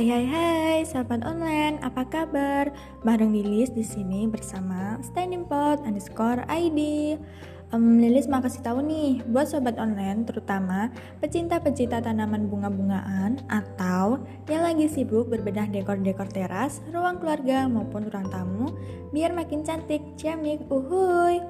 Hai 0.00 0.08
hai 0.08 0.26
hai, 0.32 0.78
sahabat 0.88 1.20
online, 1.28 1.76
apa 1.84 2.08
kabar? 2.08 2.72
Bareng 3.04 3.36
Lilis 3.36 3.68
di 3.68 3.84
sini 3.84 4.24
bersama 4.24 4.96
Standing 5.04 5.44
Pot 5.44 5.84
underscore 5.84 6.40
ID. 6.48 7.20
Um, 7.68 8.00
Lilis 8.00 8.24
mau 8.24 8.40
kasih 8.40 8.64
tahu 8.64 8.80
nih, 8.80 9.20
buat 9.28 9.52
sobat 9.52 9.76
online, 9.76 10.24
terutama 10.24 10.88
pecinta-pecinta 11.20 12.00
tanaman 12.00 12.48
bunga-bungaan 12.48 13.44
atau 13.52 14.24
yang 14.48 14.64
lagi 14.64 14.88
sibuk 14.88 15.28
berbedah 15.28 15.68
dekor-dekor 15.68 16.32
teras, 16.32 16.80
ruang 16.88 17.20
keluarga 17.20 17.68
maupun 17.68 18.08
ruang 18.08 18.32
tamu, 18.32 18.72
biar 19.12 19.36
makin 19.36 19.68
cantik, 19.68 20.00
ciamik, 20.16 20.64
uhuy. 20.72 21.44